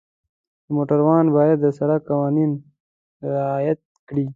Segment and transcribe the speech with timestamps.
[0.65, 2.51] د موټروان باید د سړک قوانین
[3.33, 4.25] رعایت کړي.